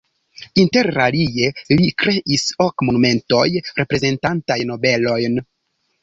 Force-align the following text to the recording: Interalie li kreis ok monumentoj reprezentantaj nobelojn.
Interalie 0.61 1.49
li 1.81 1.89
kreis 2.03 2.45
ok 2.65 2.83
monumentoj 2.87 3.43
reprezentantaj 3.81 4.57
nobelojn. 4.71 5.37